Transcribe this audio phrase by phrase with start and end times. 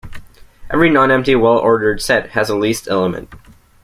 [0.71, 3.31] Every non-empty well-ordered set has a least element.